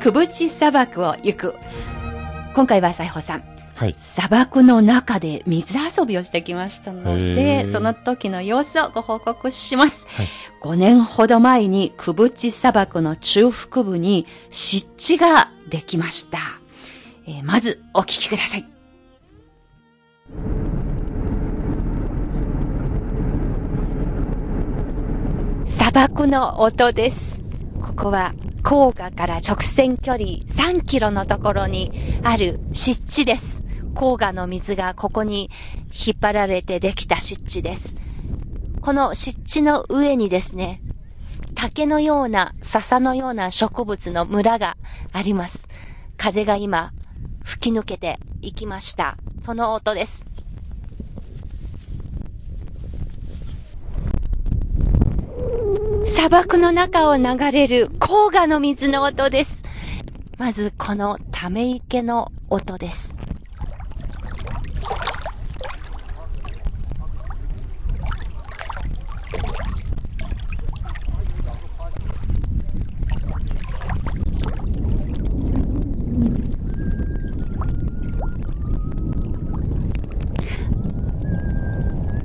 [0.00, 1.54] くぶち砂漠を行く。
[2.54, 3.44] 今回は西穂さん、
[3.74, 3.96] はい。
[3.98, 10.06] 砂漠の中で水遊びをしてきましたのへで、ーその時の様子をご報告します。
[10.06, 10.28] はい
[10.62, 16.38] 5年ほど前にくぶち砂漠の中腹部に湿地ができました。
[17.26, 18.73] えーまずお聞きください。
[25.84, 27.44] 砂漠の音です。
[27.82, 33.60] ここは黄河から直線距離3キロのところにある湿地です。
[33.94, 35.50] 黄河の水がここに
[35.92, 37.96] 引っ張られてできた湿地です。
[38.80, 40.80] この湿地の上にですね、
[41.54, 44.78] 竹のような、笹のような植物の村が
[45.12, 45.68] あります。
[46.16, 46.92] 風が今、
[47.44, 49.18] 吹き抜けていきました。
[49.38, 50.24] その音です。
[56.06, 59.64] 砂漠の中を流れる黄河の水の音です。
[60.38, 63.16] まずこのため池の音です。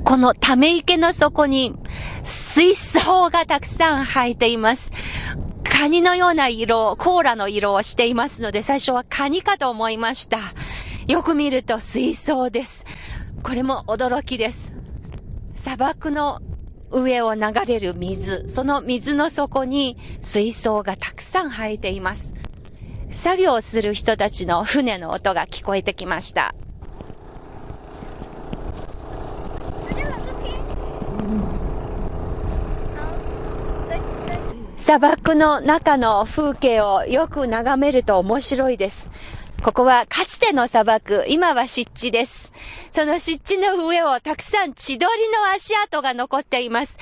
[0.04, 1.72] このため池の底に
[2.24, 4.92] 水槽槽がたくさん生えています。
[5.64, 10.38] カニのような色、コーラの色をしていますので、最初はカニかと思いました。
[11.08, 12.84] よく見ると水槽です。
[13.42, 14.74] これも驚きです。
[15.54, 16.40] 砂漠の
[16.90, 22.34] 上を流れる水、その水の底に水槽がたくさん生えています。
[23.10, 26.54] 作業する人たちの船の音が聞こえてきました。
[34.90, 39.08] 砂漠の中の風景をよく眺めると面白いです。
[39.62, 42.52] ここはかつての砂漠、今は湿地です。
[42.90, 46.98] その湿地の上をたくさん千鳥の足跡が残っています。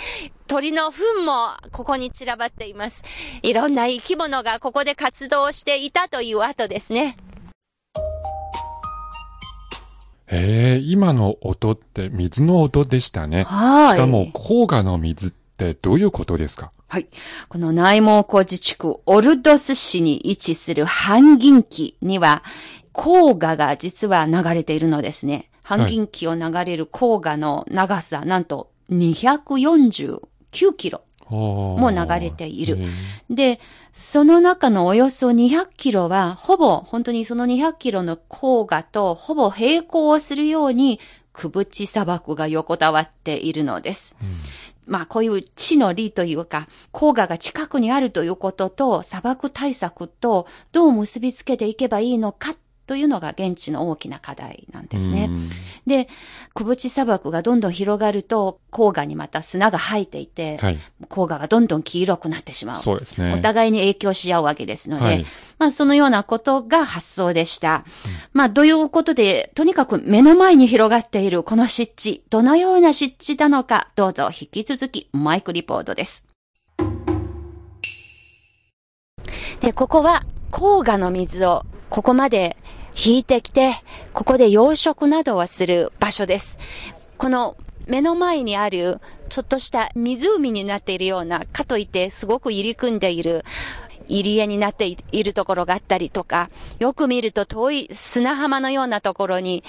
[0.46, 3.04] 鳥の糞もここに散らばっています。
[3.42, 7.16] いろんな生き物がここで活動していたという跡ですね。
[10.26, 13.44] へえ、今の音って水の音でしたね。
[13.44, 15.47] はいしかも、黄河の水って
[15.82, 16.72] どういうことですか？
[16.86, 17.08] はい。
[17.48, 22.42] この内蒙古自治区オルドス市に位置する半銀期には、
[22.94, 25.50] 黄河が実は流れているのですね。
[25.62, 30.20] 半銀期を流れる黄河の長さ、なんと249
[30.76, 31.02] キロ。
[31.30, 32.78] も流れている。
[33.28, 33.60] で、
[33.92, 41.00] その中のおよそ200キロは、ほぼ、本当にその200キロの黄河とほぼ並行をするように、
[41.34, 44.16] くぶち砂漠が横たわっているのです。
[44.88, 52.56] まあ、こういう地の利というか、黄河が近くにあるということと、砂漠対策とどう結びつけていけばいいのか
[52.88, 55.28] というのが現地の大きな課題なんですね。
[55.31, 55.50] うん
[55.87, 56.09] で、
[56.54, 60.78] くぶち砂漠がどんどん広がると、黄河にまた砂が生えていて、はい。
[61.03, 62.82] 黄河がどんどん黄色くなってしまう。
[62.82, 63.32] そうですね。
[63.32, 65.26] お互いに影響し合うわけですので、はい
[65.59, 67.84] まあそのようなことが発想でした。
[68.32, 76.25] まあどういうことで、とにかく目の前に広がっているこの湿地、どのような湿地なのか、どうぞ引き続きマイクリポートです。
[79.60, 80.22] で、ここは
[80.53, 82.56] 黄河の水をここまで
[82.98, 83.76] 引いてきて、
[84.12, 86.59] ここで養殖などをする場所です。
[87.16, 93.44] この目の前にあるちょっとした湖になっているような、かといってすごく入り組んでいる
[94.08, 99.62] 入り江になっているところがあったりとか、よく見ると遠い砂浜のようなところに、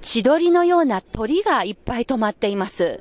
[0.00, 3.00] 千鳥のような鳥がいっぱい止まっています。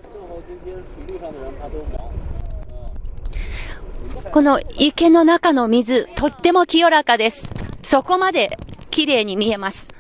[4.32, 7.54] この池の中の水、とっても清らかです。
[7.84, 8.58] そこまで
[8.94, 9.92] 綺麗に見えます。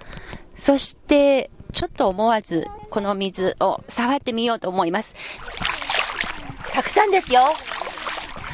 [0.56, 5.16] そして、ちょっと思わずこの水を触ってみようと思います。
[6.72, 7.42] たくさんですよ。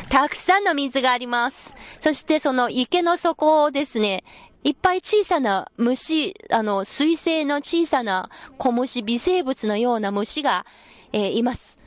[0.07, 1.75] たくさんの水があります。
[2.00, 4.24] そしてその池の底をですね、
[4.63, 10.65] いっぱい小さな虫、あの、水生の小さな小虫、微生物のような虫が、
[11.12, 11.81] えーいます。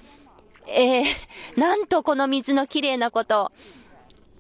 [0.67, 1.05] えー
[1.57, 3.51] なんとこの水の綺麗なこと。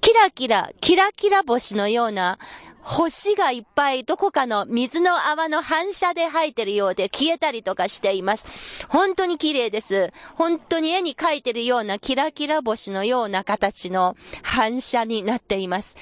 [0.03, 2.39] キラキラ、キラキラ星のような
[2.83, 8.47] 星がいっぱいどこかの水の泡の反射で生えてるようで消えたりとかしています。
[8.89, 10.13] 本当に綺麗です。
[10.35, 15.97] 本当に絵に描いてるようなキラキラ星のような形の反射になっています。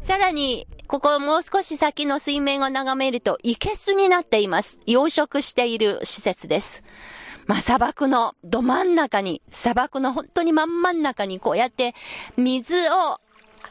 [0.00, 4.80] さらに、ここもう少し先の水面を眺めると、いけすになっています。
[4.86, 6.82] 養殖している施設です。
[7.46, 11.94] まあ、砂漠のど真ん中に、砂漠の本当に真ん真ん中にこうやって
[12.36, 13.20] 水を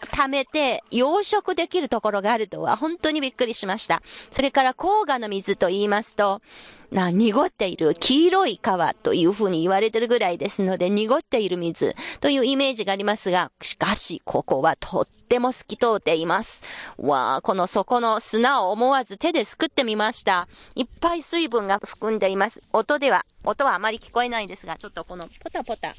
[0.08, 4.02] 貯めて養殖できるところがあるとは本当にびっくりしました。
[4.32, 6.42] それから黄河の水と言いますと、
[6.92, 16.64] な、濁っている黄色い川というふうに言われてるぐらいですので、濁っている水というイメージがありますが、しかし、ここはとっても透き通っています。
[16.98, 20.48] わあ、この底の砂を思わず手ですくってみました。
[20.76, 22.62] いっぱい水分が含んでいます。
[22.74, 25.94] 音では、音はあまり聞こえないんですが、ちょっとこのポタポタ、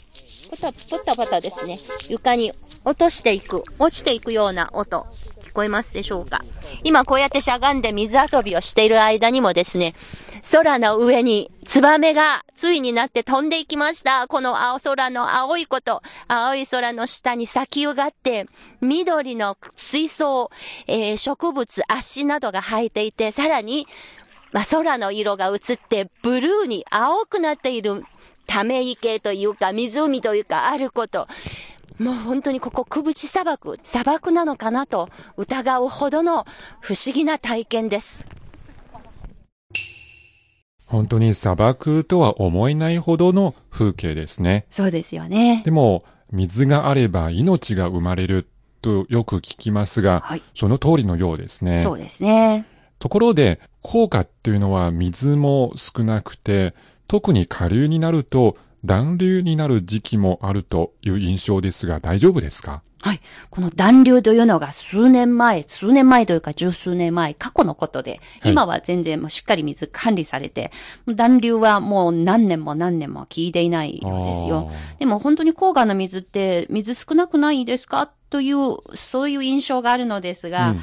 [0.50, 1.78] ポタ、ポタポタですね。
[2.08, 2.52] 床に
[2.84, 5.06] 落としていく、落ちていくような音、
[5.50, 6.44] 聞こえますでしょうか？
[6.84, 9.94] 今こうやってしゃがんで水遊びをしている間にもですね、
[10.52, 14.28] 空の上にツバメがついになって飛んでいきました。
[14.28, 18.46] この青空の青いこと、青い空の下に咲き上がって、
[18.80, 20.52] 緑の水槽、
[20.86, 23.88] えー植物、足などが生えていて、さらに、
[24.52, 28.04] まあ、空の色が映って、ブルーに青くなっている
[28.46, 31.26] ため池というか、湖というか、あること。
[32.00, 36.46] もう本当にここ、くぶち砂漠、砂漠なのかなと疑うほどの
[36.80, 38.24] 不思議な体験です。
[40.86, 44.64] 本当に砂漠とは思えないほどの風景ですね。
[44.70, 45.60] そうですよね。
[45.66, 46.02] でも、
[46.32, 48.48] 水があれば命が生まれる
[48.80, 50.42] とよく聞きますが、はい。
[50.54, 51.82] その通りのようですね。
[51.82, 52.64] そうですね。
[52.98, 56.74] ところで、効果っていうのは水も少なくて、
[57.08, 62.82] 特に下流になると暖流になる時期もあるという印象ですが大丈夫ですか？
[63.02, 63.20] はい。
[63.48, 68.52] この暖流というのが数年前、数年前というか十数年前、過去のことで、はい。
[68.52, 70.70] 今は全然もうしっかり水管理されて、
[71.06, 74.70] 暖流はもう何年も何年も効いていないようですよ。
[74.98, 78.10] でも本当に黄河の水って水少なくないですか？
[78.28, 80.80] という、そういう印象があるのですあが、ーうん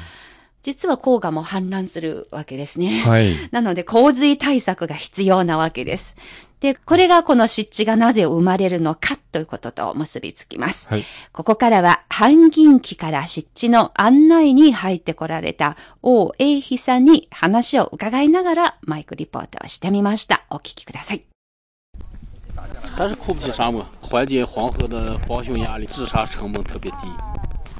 [0.68, 3.00] 実は黄河も氾濫するわけですね。
[3.00, 3.34] はい。
[3.52, 6.14] なので洪水対策が必要なわけです。
[6.60, 10.86] で、これがこの湿地がなぜ生まれるのかということと結びつきます。
[10.90, 11.06] はい。
[11.32, 20.42] ここからは、半銀期から湿地の案内に入ってこられた王英妃さんに話を伺いながらマイクリポートをしてみました。
[20.50, 21.22] お聞きください。
[22.94, 27.27] 还是库布齐沙漠，缓解黄河的防汛压力，治沙成本特别低。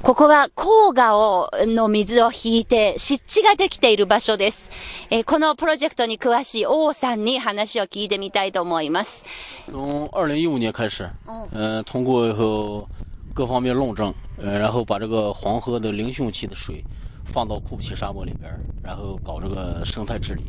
[0.01, 4.71] ここは黄河をの水を引いて湿地ができている場所です。
[5.09, 9.25] えーこのプロジェクトに詳しい王さんに話を聞いてみたいと思います。
[9.67, 11.09] 从二零一五年开始，
[11.51, 12.87] 嗯、通过以后
[13.33, 16.83] 各方面论证，呃，然后把这个黄河的凌汛期的水
[17.25, 20.43] 放到库布齐沙漠里边儿，然后搞这个生态治理。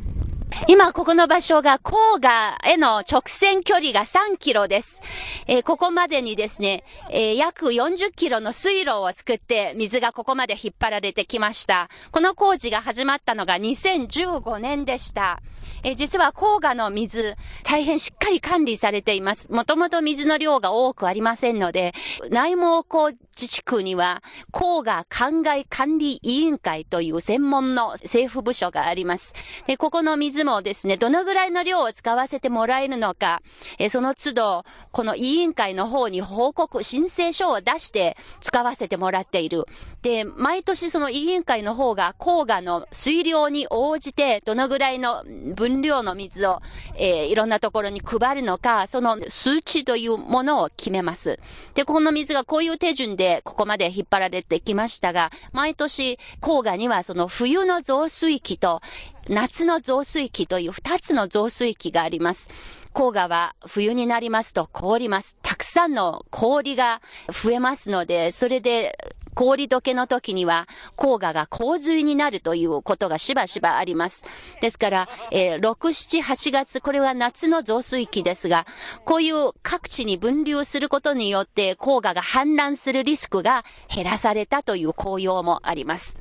[0.69, 5.03] 今、ここの場所が黄河への直線距離が3キロです。
[5.47, 11.89] えーここまでにですね、えー約40キロの水路を作って水がここまで引っ張られてきました。
[12.11, 15.41] この工事が始まったのが2015年でした。
[15.83, 19.53] えー実は黄河の水、大変しっかり管理されています。
[19.53, 21.95] もともと水の量が多くありませんので、
[22.31, 24.23] 内蒙古自治区には
[24.53, 29.35] 黄河灌漑管理委員会という専門の政府部署があります。
[29.67, 33.41] で、ここの水もですね、どのぐらいの量を使わせてもらえるのか、
[33.79, 39.65] えその都度、この委員会の方に報告、申請書を出して使わせてもらっている。
[40.03, 46.61] で、毎年その委員会の方が黄河の水量に応じて、どのぐらいの分量の水を、
[46.97, 51.39] えーいろんなところに配るのか、その数値というものを決めます。
[51.75, 58.81] で、この水がこういう手順でここまで引っ張られてきましたが、毎年黄河にはその冬の増水期と
[59.29, 62.49] 夏の増水期という二つの増水期があります。
[62.93, 65.37] 黄河は冬になりますと凍ります。
[65.43, 68.99] たくさんの氷が増えますので、それで
[69.35, 74.25] 氷解けの時には黄河が洪水になるということがしばしばあります。
[74.61, 78.67] ですから、えー6、7、8月、これは夏の増水期ですが、
[79.05, 86.19] こういう各地に分流することによって黄河が氾濫するリスクが減らされたという紅葉もあります。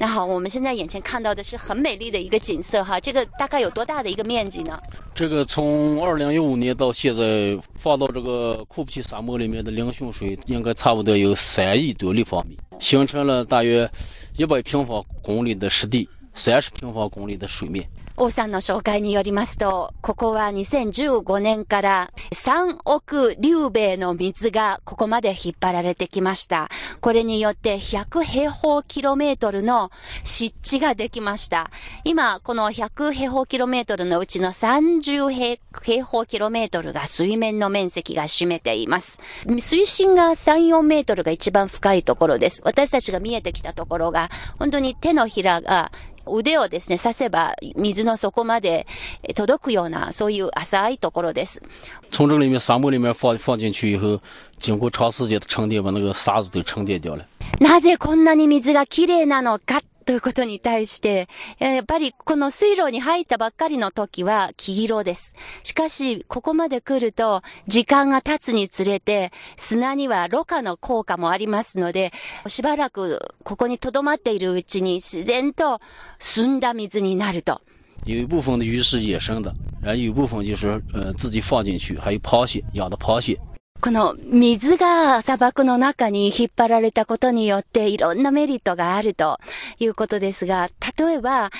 [0.00, 4.78] 那好，我们现在眼前看到的是很美丽的一个景色哈，这个大概有多大的一个面积呢？
[5.14, 13.88] 这个从二零一五年到现在，放到这个库布齐沙漠里面的凌汛水，应该差不多有三亿多立方米，形成了大约
[14.36, 17.88] 一百平方公里的湿地，三十平方公里的水面。
[18.16, 26.68] 王さんの紹介によりますと、ここは2015年から3億竜米の水がここまで引っ張られてきました。
[27.00, 29.90] これによって100平方キロメートルの
[30.24, 31.70] 湿地ができました。
[32.04, 39.20] 今、この100平方キロメートルのうちの30平平方キロメートルが水面の面積が占めています。
[39.58, 42.62] 水深が3、4メートルが一番深いところです。
[42.64, 44.28] 私たちが見えてきたところが、
[44.58, 45.90] 本当に手のひらが
[46.26, 48.86] 腕をですね、刺せば水の底まで
[49.22, 51.62] え届くような、そういう浅いところです。
[52.10, 52.58] 从这里面
[52.90, 54.20] 里面放放进去以后，
[54.60, 57.24] 经过长时间的沉淀，把那个沙子都沉淀掉了。
[57.60, 61.28] なぜこんなに水がきれいなのかということに対して、
[61.58, 65.36] やっぱりこの水路に入ったばっかりの時は黄色です。
[65.62, 72.12] しかし、ここまで来ると、時間が経つにつれて、砂にはろ過の効果もありますので、
[72.46, 75.80] しばらくここに留まっているうちに自然と
[76.18, 77.60] 澄んだ水になると。
[78.04, 83.38] 有一部分的鱼是野生的，然后有部分就是呃自己放进去，还有螃蟹养的螃蟹。
[83.82, 89.40] この水が砂漠の中に引っ張られたことによっていろんなメリットがあると
[89.80, 91.50] いうことですが、例えば、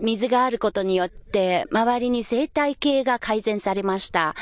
[0.00, 4.36] 水があることによって周りに生態系が改善されました。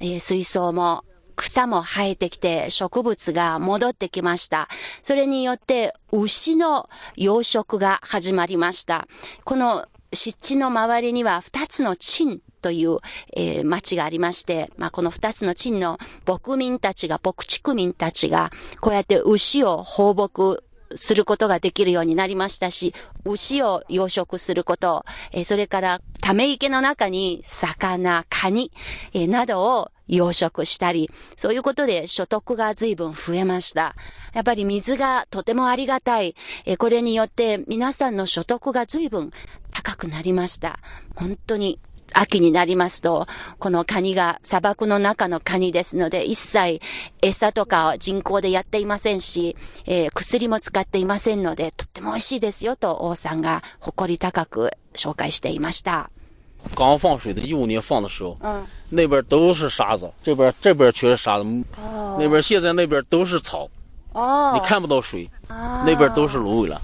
[0.00, 1.04] えー水槽も
[1.36, 4.68] 草も生えてきて植物が戻ってきました。
[5.02, 9.08] それによって牛の養殖が始まりました。
[9.44, 12.96] この湿地の周りには二つの鎮という、
[13.36, 20.62] えー町がありまして、まあ、この二つの鎮の牧民たちが、牧畜民たちが、こうやって牛を放牧
[20.94, 22.94] することができるようになりましたし、
[23.26, 28.72] 牛を養殖すること、えーそれからため池の中に魚、カニ、
[29.12, 33.94] えーなどを養殖したり、そういうことで所得が随分増えました。
[34.32, 36.34] やっぱり水がとてもありがたい。
[36.64, 39.32] えこれによって皆さんの所得が随分
[39.72, 40.78] 高くなりました。
[41.14, 41.78] 本当に
[42.12, 43.26] 秋になりますと、
[43.58, 46.80] このカニが砂漠の中のカニですので、一切
[47.22, 49.56] 餌とかは人工でやっていませんし、
[49.86, 56.10] えー薬も使っていませんので、とっても美味しいですよと王さんが誇り高く紹介していました。
[56.74, 58.66] 刚放水的一五年放的时候，うん。
[58.90, 61.44] 那边都是沙子，这边这边全是沙子，
[61.76, 63.68] 哦那边现在那边都是草，
[64.12, 66.80] あ你看不到水，あ那边都是芦苇了。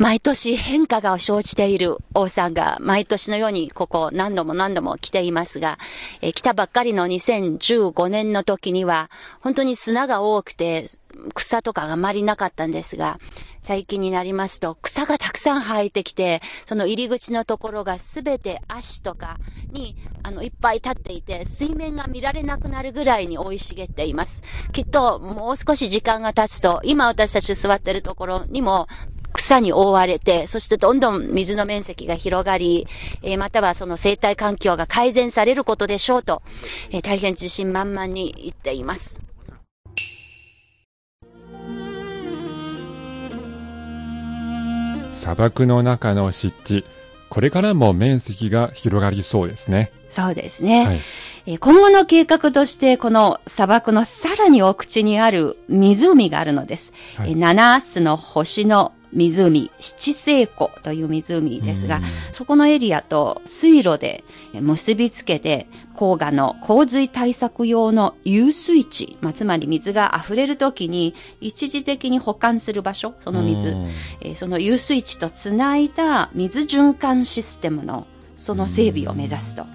[0.00, 5.78] 毎年変化が生じている王さんが毎年のようにここ何度も何度も来ていますが、
[6.22, 9.10] え来たばっかりの2015年の時には
[9.42, 10.86] 本当に砂が多くて
[11.34, 13.18] 草とかがあまりなかったんですが、
[13.60, 19.36] 最近になりますと草がたくさん生えてきて、その入り口のところがすべて足とか
[19.70, 24.44] にあのいっぱい立っていて、水面が見られなくなるぐらいに生い茂っています。
[24.72, 28.88] きっともう少し時間が経つと、今私たち座ってるところにも
[29.40, 32.86] 草に覆われて、そしてどんどん水の面積が広がり、
[33.22, 36.42] えーまたはその生態環境が改善されることでしょうと、
[36.90, 39.22] えー大変自信満々に言っています。
[45.14, 46.84] 砂漠の中の湿地。
[47.30, 49.90] これからも面積が広がりそうですね。
[50.10, 50.84] そうですね。
[50.86, 51.00] はい。
[51.46, 56.92] えー今後の計画として、この砂漠のさらに奥地にある湖があるのです。
[57.16, 62.02] はいえー七つの星の湖、七星湖という湖ですがうん、
[62.32, 64.24] そこのエリアと水路で
[64.54, 73.88] 結びつけて、黄河の洪水対策用の遊水地、まあ、つまり水が溢れるときに一時的に保管する場所、その水、うん
[74.20, 79.66] えーその遊水地とつないだ水循環システムのその整備を目指すと。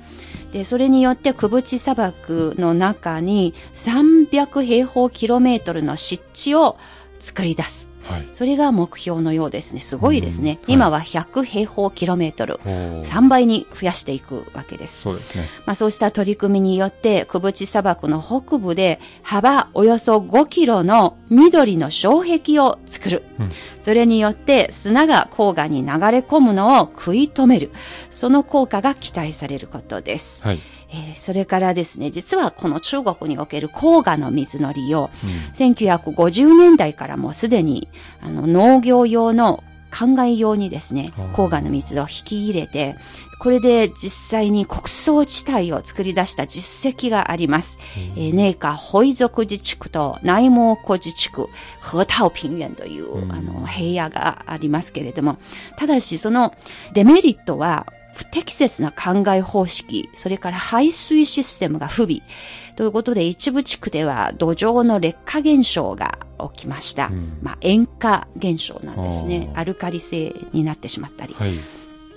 [0.51, 6.77] で、それによってクブチ砂漠の中に300平方キロメートルの湿地を
[7.19, 7.94] 作り出す。
[8.09, 8.29] はい。
[8.33, 9.79] それが目標のようですね。
[9.79, 10.59] すごいですね。
[10.67, 12.59] うん今は100平方キロメートル。
[12.65, 15.01] おー3倍に増やしていくわけです。
[15.01, 15.47] そうですね。
[15.65, 23.23] まあそうした取り組みによって、クブチ砂漠の北部で幅およそ5キロの緑の障壁を作る。
[23.39, 23.49] うん
[23.81, 27.71] それによって砂が黄河に流れ込むのを食い止める。
[28.09, 30.43] その効果が期待されることです。
[30.43, 30.59] はい。
[30.95, 35.53] えーそれからですね、実はこの中国における黄河の水の利用、うん。
[35.55, 37.87] 1950年代からもうすでに
[38.21, 42.95] あの農業用の灌漑用にですね黄河の水を引き入れて、
[43.39, 47.79] これで実際に国葬地帯を作り出した実績があります。
[48.15, 51.49] えー、寧夏ホイ族自治区と内蒙古自治区、
[51.81, 53.31] 河套平原という、うん。
[53.31, 55.37] あの平野がありますけれども、
[55.77, 56.53] ただしその
[56.93, 62.21] デメリットは不適切な灌漑方式、それから排水システムが不備。
[62.77, 66.17] ということで一部地区では土壌の劣化現象が
[66.53, 67.07] 起きました。
[67.07, 69.51] うんまあ塩化現象なんですね。
[69.55, 71.35] アルカリ性になってしまったり。
[71.37, 71.59] はい。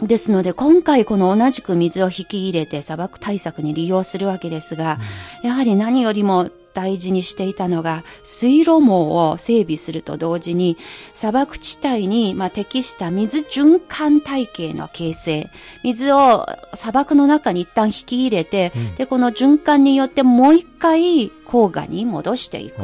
[0.07, 5.00] ですので、今回この同じく水を引き入れて砂漠対策に利用するわけですが、
[5.43, 10.76] やはり何よりも大事にしていたのが、水路網を整備すると同時に、
[11.12, 15.50] 砂漠地帯に、まあ、適した水循環体系の形成。
[15.82, 22.76] 水を砂漠の中に一旦引き入れて、うんで、この循環によってもう一回黄河に戻していく。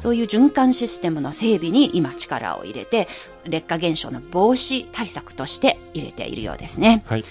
[0.00, 3.06] そういう循環システムの整備に今力を入れて、
[3.44, 7.04] 劣化現象の防止対策として入れているようですね。
[7.06, 7.24] はい。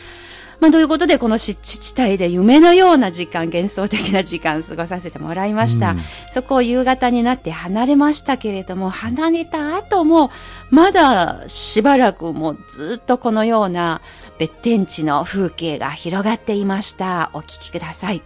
[0.59, 5.91] まあ、ということで、この湿地地帯で夢のような時間、幻想的な時間過ごさせてもらいました。
[5.91, 6.01] うん
[6.33, 10.29] そこを夕方になって離れましたけれども、離れた後も、
[10.69, 14.01] まだしばらくもうずっとこのような
[14.37, 17.31] 別天地の風景が広がっていました。
[17.33, 18.21] お聞きください。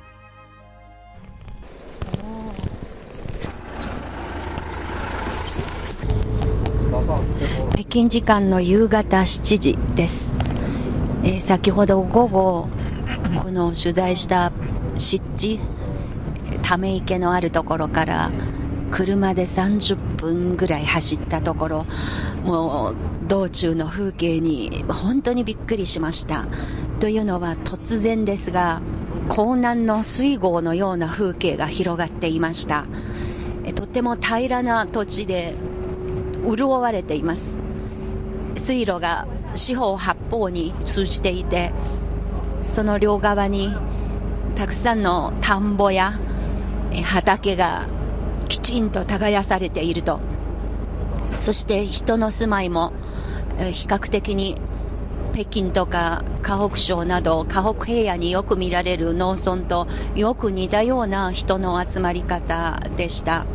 [7.76, 10.51] 北京時間の夕方7時です。
[11.24, 12.68] えー先ほど午後、
[13.44, 14.52] この取材した
[14.98, 15.60] 湿地、
[16.64, 18.32] ため池のあるところから、
[18.90, 21.86] 車で30分ぐらい走ったところ、
[22.44, 22.96] もう
[23.28, 26.48] 道中の風景に本当にびっくりしました。
[27.00, 28.82] というのは突然ですが、
[29.30, 32.86] 江南の水郷のような風景が広がっていました。
[33.76, 35.54] とても平らな土地で
[36.44, 37.60] 潤われています。
[38.58, 41.72] 水路が四方八方に通じていて、
[42.68, 43.74] その両側に
[44.56, 46.14] たくさんの田んぼや
[47.04, 47.88] 畑が
[48.48, 50.20] きちんと耕されていると。
[51.40, 52.94] そして人の住まいも
[53.72, 54.58] 比較的に
[55.34, 63.46] 北京とか河北省など河北平野によく見られる農村とよく似たような人の集まり方でした。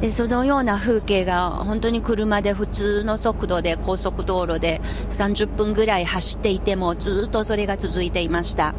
[0.00, 8.74] でそのような風景が本当に車で普通の速度で高速道路で30分ぐらい走っていてもずっとそれが続いていました。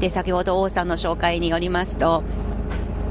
[0.00, 2.22] で、先ほど王さんの紹介によりますと、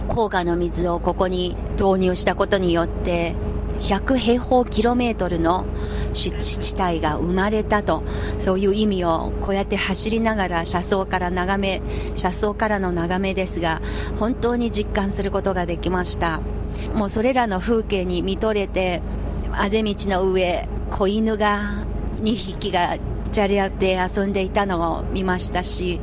[0.09, 3.35] 黄河の水をここに導入したことによって、
[3.81, 5.65] 100平方キロメートルの
[6.13, 8.03] 湿地地帯が生まれたと、
[8.39, 11.81] そういう意味をこうやって走りながら車窓から眺め、
[12.15, 13.81] 車窓からの眺めですが、
[14.17, 16.41] 本当に実感することができました。
[16.93, 19.01] もうそれらの風景に見とれて、
[19.51, 21.85] あぜ道の上、子犬が
[22.21, 22.97] 2匹が
[23.31, 25.99] じゃれ合って遊んでいたのを見ましたし、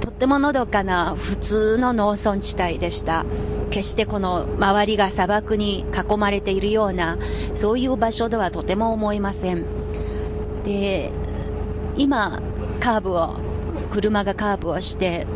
[0.00, 3.24] とってものどかな普通の農村地帯でした。
[3.70, 7.18] 決してこの周りが砂漠に囲まれているような、
[7.54, 9.64] そういう場所ではとても思いません。
[10.64, 11.12] で、
[11.96, 12.40] 今、
[12.80, 13.36] カーブを、
[13.90, 15.26] 車がカーブをして、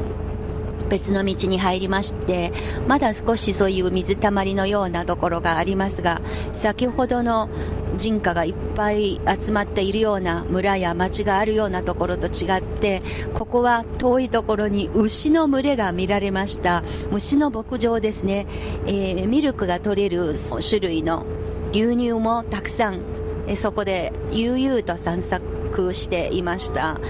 [0.89, 2.53] 別の道に入りまして、
[2.87, 6.21] まだ少しそういう水たまりのようなところがありますが、
[6.53, 7.49] 先ほどの
[7.97, 13.03] 人家がいっぱい集まっているような村や町があるようなところと違って、
[13.35, 16.83] ここは遠いところに牛の群れが見られました。
[17.11, 18.47] 虫の牧場ですね。
[18.87, 21.25] えーミルクが取れる種類の
[21.73, 23.01] 牛乳もたくさん、
[23.47, 27.01] えそこで悠々と散策していました。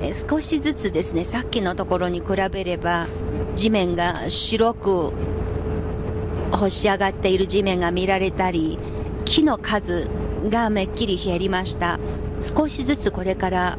[0.00, 3.06] え少しずつですね、さっきのところに比べれば、
[3.54, 5.12] 地面が白く
[6.52, 8.78] 干し上がっている地面が見られたり、
[9.24, 10.08] 木の数
[10.48, 11.98] がめっきり減りました。
[12.40, 13.78] 少しずつこれから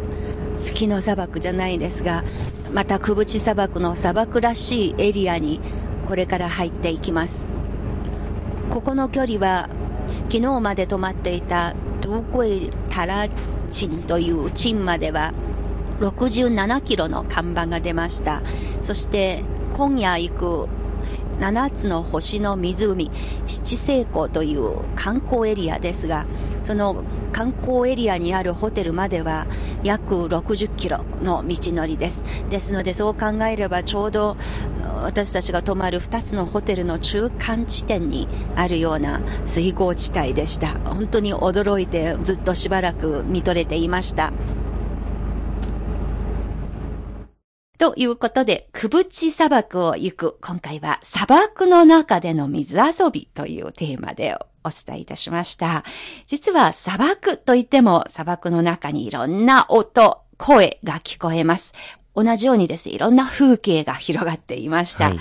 [0.60, 2.24] 月の砂漠じゃないですが、
[2.72, 5.60] またくぶち砂漠の砂漠らしいエリアに
[6.08, 7.48] これから入っていきます。
[8.70, 9.70] ここの距離は
[10.30, 13.28] 昨日まで止まっていたドゥゴイタラ
[13.70, 15.34] チンというチンまでは
[16.02, 18.42] 67キロの看板が出ました。
[18.82, 19.44] そして
[19.78, 20.70] 今夜行く
[21.40, 23.10] 7つの星の湖、
[23.48, 26.26] 七星湖という観光エリアですが、
[26.62, 29.48] その観光エリアにあるホテルまでは
[29.84, 32.26] 約60キロの道のりです。
[32.50, 34.38] ですのでそう考えればちょうど
[35.02, 40.80] 私たちが泊まる2つのホテルの中間地点にあるような水郷地帯でした。
[40.86, 44.32] 本当に驚いてずっとしばらく見とれていました。
[47.82, 55.84] ということで、くぶち砂漠を行く、今回は砂漠の中での水遊びというテーマでお伝えいたしました。
[56.28, 61.74] 実は砂漠といっても砂漠の中にいろんな音、声が聞こえます。
[62.15, 65.06] 同じようにですね、いろんな風景が広がっていました。
[65.06, 65.20] はい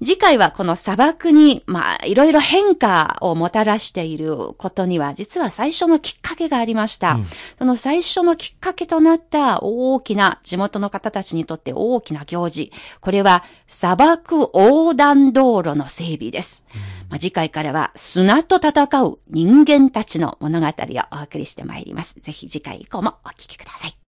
[0.00, 7.12] 次回はこの砂漠に、まあ、いろいろ変化をもたらしていることには、実は最初のきっかけがありました。
[7.12, 7.26] うん
[7.58, 12.72] その最初のきっかけとなった大きな、地元の方たちにとって大きな行事。
[13.00, 16.64] これは砂漠横断道路の整備です。
[17.08, 20.72] まあ、次回からは砂と戦う人間たちの物語を
[21.18, 22.16] お送りしてまいります。
[22.20, 23.98] ぜひ次回以降もお聞きください。